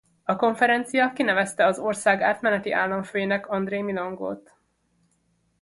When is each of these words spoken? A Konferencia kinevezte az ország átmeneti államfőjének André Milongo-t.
A 0.23 0.35
Konferencia 0.35 1.13
kinevezte 1.13 1.65
az 1.65 1.79
ország 1.79 2.21
átmeneti 2.21 2.71
államfőjének 2.71 3.49
André 3.49 3.81
Milongo-t. 3.81 4.55